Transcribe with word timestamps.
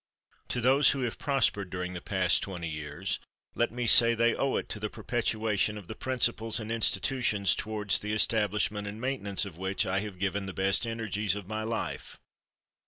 To 0.47 0.59
those 0.61 0.89
who 0.89 1.01
have 1.01 1.19
prospered 1.19 1.69
during 1.69 1.93
the 1.93 2.01
past 2.01 2.41
twenty 2.41 2.67
years 2.67 3.19
let 3.53 3.71
me 3.71 3.85
say 3.85 4.15
they 4.15 4.33
owe 4.33 4.55
it 4.55 4.67
to 4.69 4.79
the 4.79 4.89
perpetuation 4.89 5.77
of 5.77 5.87
the 5.87 5.93
principles 5.93 6.59
and 6.59 6.71
institutions 6.71 7.53
towards 7.53 7.99
the 7.99 8.11
establishment 8.11 8.87
and 8.87 8.99
maintenance 8.99 9.45
of 9.45 9.59
which 9.59 9.85
I 9.85 9.99
have 9.99 10.17
given 10.17 10.47
the 10.47 10.53
best 10.53 10.87
energies 10.87 11.35
of 11.35 11.47
my 11.47 11.61
life. 11.61 12.19